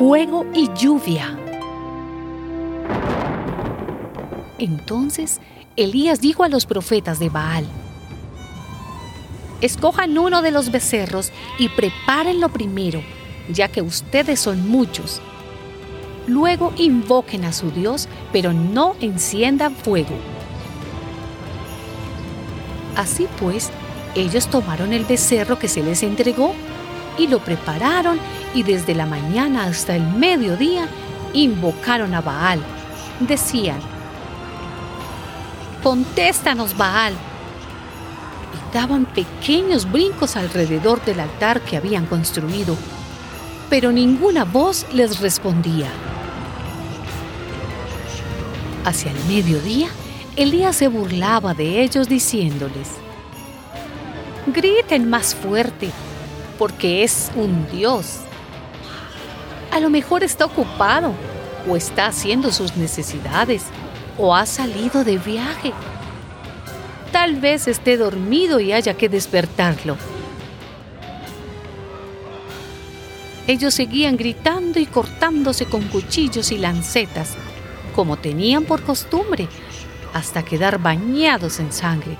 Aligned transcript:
fuego 0.00 0.46
y 0.54 0.70
lluvia. 0.72 1.38
Entonces 4.58 5.42
Elías 5.76 6.22
dijo 6.22 6.42
a 6.42 6.48
los 6.48 6.64
profetas 6.64 7.18
de 7.18 7.28
Baal, 7.28 7.66
Escojan 9.60 10.16
uno 10.16 10.40
de 10.40 10.52
los 10.52 10.70
becerros 10.70 11.32
y 11.58 11.68
prepárenlo 11.68 12.48
primero, 12.48 13.02
ya 13.52 13.68
que 13.68 13.82
ustedes 13.82 14.40
son 14.40 14.66
muchos. 14.70 15.20
Luego 16.26 16.72
invoquen 16.78 17.44
a 17.44 17.52
su 17.52 17.70
Dios, 17.70 18.08
pero 18.32 18.54
no 18.54 18.96
enciendan 19.02 19.76
fuego. 19.76 20.16
Así 22.96 23.28
pues, 23.38 23.70
ellos 24.14 24.46
tomaron 24.46 24.94
el 24.94 25.04
becerro 25.04 25.58
que 25.58 25.68
se 25.68 25.82
les 25.82 26.02
entregó 26.02 26.54
y 27.20 27.26
lo 27.26 27.38
prepararon 27.38 28.18
y 28.54 28.62
desde 28.62 28.94
la 28.94 29.04
mañana 29.04 29.64
hasta 29.64 29.94
el 29.94 30.02
mediodía 30.02 30.88
invocaron 31.34 32.14
a 32.14 32.22
Baal. 32.22 32.60
Decían, 33.20 33.78
Contéstanos, 35.82 36.76
Baal. 36.76 37.12
Y 37.12 38.74
daban 38.74 39.04
pequeños 39.04 39.90
brincos 39.90 40.36
alrededor 40.36 41.04
del 41.04 41.20
altar 41.20 41.60
que 41.60 41.76
habían 41.76 42.06
construido, 42.06 42.74
pero 43.68 43.92
ninguna 43.92 44.44
voz 44.44 44.86
les 44.92 45.20
respondía. 45.20 45.88
Hacia 48.86 49.12
el 49.12 49.24
mediodía, 49.26 49.88
Elías 50.36 50.76
se 50.76 50.88
burlaba 50.88 51.52
de 51.52 51.82
ellos 51.82 52.08
diciéndoles, 52.08 52.88
Griten 54.46 55.10
más 55.10 55.34
fuerte, 55.34 55.90
porque 56.60 57.02
es 57.02 57.32
un 57.36 57.66
Dios. 57.72 58.18
A 59.72 59.80
lo 59.80 59.88
mejor 59.88 60.22
está 60.22 60.44
ocupado 60.44 61.14
o 61.66 61.74
está 61.74 62.04
haciendo 62.04 62.52
sus 62.52 62.76
necesidades 62.76 63.62
o 64.18 64.36
ha 64.36 64.44
salido 64.44 65.02
de 65.02 65.16
viaje. 65.16 65.72
Tal 67.12 67.36
vez 67.36 67.66
esté 67.66 67.96
dormido 67.96 68.60
y 68.60 68.74
haya 68.74 68.92
que 68.92 69.08
despertarlo. 69.08 69.96
Ellos 73.46 73.72
seguían 73.72 74.18
gritando 74.18 74.80
y 74.80 74.84
cortándose 74.84 75.64
con 75.64 75.84
cuchillos 75.84 76.52
y 76.52 76.58
lancetas, 76.58 77.36
como 77.96 78.18
tenían 78.18 78.64
por 78.64 78.82
costumbre, 78.82 79.48
hasta 80.12 80.44
quedar 80.44 80.76
bañados 80.76 81.58
en 81.58 81.72
sangre. 81.72 82.18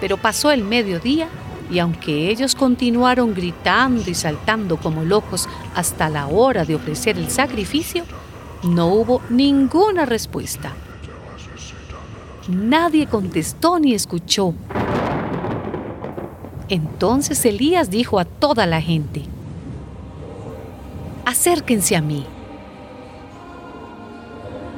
Pero 0.00 0.16
pasó 0.16 0.52
el 0.52 0.64
mediodía 0.64 1.28
y 1.70 1.78
aunque 1.78 2.30
ellos 2.30 2.54
continuaron 2.54 3.34
gritando 3.34 4.10
y 4.10 4.14
saltando 4.14 4.76
como 4.76 5.04
locos 5.04 5.48
hasta 5.74 6.08
la 6.08 6.26
hora 6.26 6.64
de 6.64 6.74
ofrecer 6.74 7.16
el 7.18 7.30
sacrificio, 7.30 8.04
no 8.62 8.86
hubo 8.88 9.20
ninguna 9.30 10.06
respuesta. 10.06 10.72
Nadie 12.48 13.06
contestó 13.06 13.78
ni 13.78 13.94
escuchó. 13.94 14.54
Entonces 16.68 17.44
Elías 17.44 17.90
dijo 17.90 18.18
a 18.18 18.24
toda 18.24 18.66
la 18.66 18.80
gente, 18.80 19.22
acérquense 21.24 21.96
a 21.96 22.00
mí. 22.00 22.24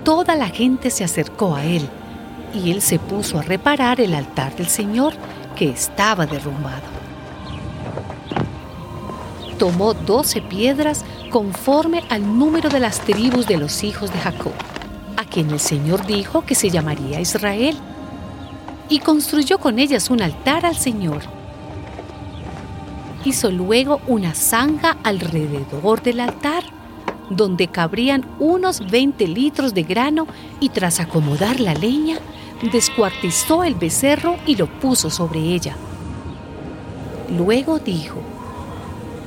Toda 0.05 0.37
la 0.37 0.49
gente 0.49 0.91
se 0.91 1.05
acercó 1.05 1.55
a 1.55 1.65
él 1.65 1.89
y 2.55 2.71
él 2.71 2.81
se 2.81 2.99
puso 2.99 3.39
a 3.39 3.43
reparar 3.43 4.01
el 4.01 4.15
altar 4.15 4.57
del 4.57 4.69
Señor 4.69 5.13
que 5.59 5.71
estaba 5.71 6.25
derrumbado. 6.27 6.87
Tomó 9.59 9.93
doce 9.93 10.41
piedras 10.41 11.05
conforme 11.31 12.05
al 12.09 12.39
número 12.39 12.69
de 12.71 12.81
las 12.81 13.01
tribus 13.01 13.47
de 13.47 13.59
los 13.59 13.83
hijos 13.83 14.13
de 14.13 14.19
Jacob 14.19 14.53
a 15.19 15.25
quien 15.25 15.51
el 15.51 15.59
Señor 15.59 16.07
dijo 16.07 16.43
que 16.43 16.55
se 16.55 16.71
llamaría 16.71 17.21
Israel, 17.21 17.77
y 18.89 19.01
construyó 19.01 19.59
con 19.59 19.81
ellas 19.81 20.11
un 20.11 20.23
altar 20.23 20.65
al 20.65 20.77
Señor. 20.77 21.23
Hizo 23.25 23.51
luego 23.51 24.01
una 24.07 24.33
zanja 24.35 24.97
alrededor 25.03 26.03
del 26.03 26.21
altar, 26.21 26.63
donde 27.31 27.67
cabrían 27.67 28.25
unos 28.39 28.89
20 28.89 29.27
litros 29.27 29.75
de 29.75 29.83
grano, 29.83 30.29
y 30.61 30.69
tras 30.69 31.01
acomodar 31.01 31.59
la 31.59 31.75
leña, 31.75 32.19
descuartizó 32.63 33.65
el 33.65 33.75
becerro 33.75 34.37
y 34.47 34.57
lo 34.57 34.67
puso 34.67 35.11
sobre 35.11 35.41
ella. 35.41 35.77
Luego 37.37 37.79
dijo, 37.79 38.21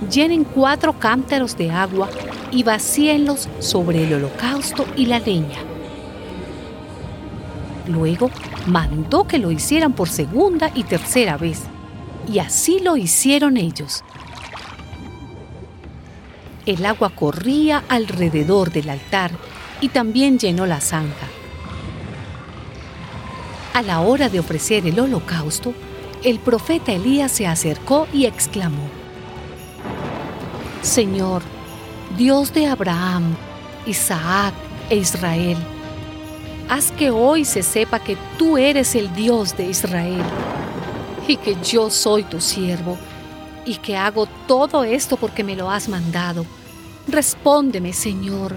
llenen 0.09 0.43
cuatro 0.43 0.93
cántaros 0.93 1.55
de 1.57 1.71
agua 1.71 2.09
y 2.51 2.63
vacíenlos 2.63 3.47
sobre 3.59 4.03
el 4.03 4.13
holocausto 4.13 4.85
y 4.95 5.05
la 5.05 5.19
leña. 5.19 5.59
Luego 7.87 8.29
mandó 8.67 9.25
que 9.25 9.37
lo 9.37 9.51
hicieran 9.51 9.93
por 9.93 10.09
segunda 10.09 10.71
y 10.75 10.83
tercera 10.83 11.37
vez, 11.37 11.63
y 12.31 12.39
así 12.39 12.79
lo 12.79 12.97
hicieron 12.97 13.57
ellos. 13.57 14.03
El 16.65 16.85
agua 16.85 17.09
corría 17.09 17.83
alrededor 17.89 18.71
del 18.71 18.89
altar 18.89 19.31
y 19.81 19.89
también 19.89 20.37
llenó 20.37 20.65
la 20.65 20.79
zanja. 20.79 21.27
A 23.73 23.81
la 23.81 24.01
hora 24.01 24.27
de 24.27 24.39
ofrecer 24.39 24.85
el 24.85 24.99
holocausto, 24.99 25.73
el 26.23 26.39
profeta 26.39 26.91
Elías 26.91 27.31
se 27.31 27.47
acercó 27.47 28.05
y 28.11 28.25
exclamó, 28.25 28.89
Señor, 30.81 31.41
Dios 32.17 32.53
de 32.53 32.67
Abraham, 32.67 33.33
Isaac 33.85 34.53
e 34.89 34.97
Israel, 34.97 35.57
haz 36.67 36.91
que 36.91 37.11
hoy 37.11 37.45
se 37.45 37.63
sepa 37.63 37.99
que 37.99 38.17
tú 38.37 38.57
eres 38.57 38.93
el 38.95 39.13
Dios 39.13 39.55
de 39.55 39.67
Israel 39.67 40.23
y 41.25 41.37
que 41.37 41.55
yo 41.63 41.89
soy 41.89 42.23
tu 42.23 42.41
siervo 42.41 42.97
y 43.65 43.75
que 43.75 43.95
hago 43.95 44.27
todo 44.47 44.83
esto 44.83 45.15
porque 45.15 45.45
me 45.45 45.55
lo 45.55 45.71
has 45.71 45.87
mandado. 45.87 46.45
Respóndeme, 47.07 47.93
Señor. 47.93 48.55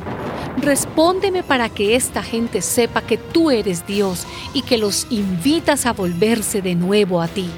Respóndeme 0.56 1.42
para 1.42 1.68
que 1.68 1.96
esta 1.96 2.22
gente 2.22 2.62
sepa 2.62 3.02
que 3.02 3.18
tú 3.18 3.50
eres 3.50 3.86
Dios 3.86 4.26
y 4.52 4.62
que 4.62 4.78
los 4.78 5.06
invitas 5.10 5.86
a 5.86 5.92
volverse 5.92 6.62
de 6.62 6.74
nuevo 6.74 7.20
a 7.20 7.28
ti. 7.28 7.50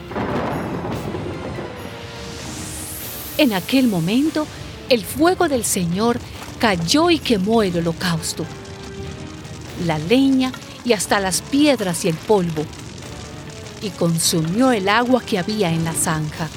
En 3.39 3.53
aquel 3.53 3.87
momento, 3.87 4.47
el 4.89 5.05
fuego 5.05 5.49
del 5.49 5.65
Señor 5.65 6.19
cayó 6.59 7.11
y 7.11 7.19
quemó 7.19 7.63
el 7.63 7.77
holocausto 7.77 8.47
la 9.85 9.99
leña 9.99 10.53
y 10.85 10.93
hasta 10.93 11.21
las 11.21 11.43
piedras 11.43 12.05
y 12.05 12.09
el 12.09 12.15
polvo, 12.15 12.65
y 13.83 13.91
consumió 13.91 14.73
el 14.73 14.89
agua 14.89 15.23
que 15.23 15.39
había 15.39 15.71
en 15.71 15.85
la 15.85 15.93
zanja. 15.93 16.49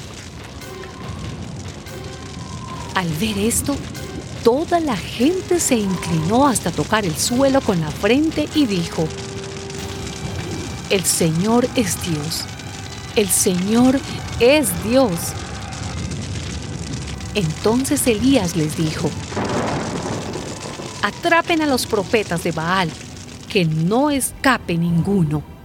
Al 2.94 3.08
ver 3.14 3.38
esto, 3.38 3.76
toda 4.42 4.80
la 4.80 4.96
gente 4.96 5.60
se 5.60 5.76
inclinó 5.76 6.46
hasta 6.46 6.70
tocar 6.70 7.04
el 7.04 7.16
suelo 7.16 7.60
con 7.60 7.80
la 7.80 7.90
frente 7.90 8.48
y 8.54 8.66
dijo, 8.66 9.06
El 10.88 11.04
Señor 11.04 11.68
es 11.76 12.02
Dios, 12.02 12.44
el 13.16 13.28
Señor 13.28 14.00
es 14.40 14.68
Dios. 14.84 15.12
Entonces 17.34 18.06
Elías 18.06 18.56
les 18.56 18.76
dijo, 18.76 19.10
Atrapen 21.02 21.62
a 21.62 21.66
los 21.66 21.86
profetas 21.86 22.42
de 22.44 22.52
Baal 22.52 22.90
que 23.48 23.64
no 23.64 24.10
escape 24.10 24.76
ninguno. 24.76 25.59